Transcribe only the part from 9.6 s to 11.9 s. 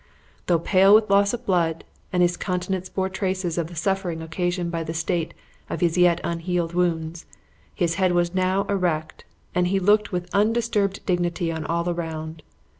he looked with undisturbed dignity on all